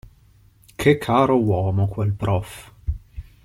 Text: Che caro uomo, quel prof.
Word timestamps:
Che 0.77 0.97
caro 0.97 1.39
uomo, 1.39 1.87
quel 1.87 2.11
prof. 2.13 2.73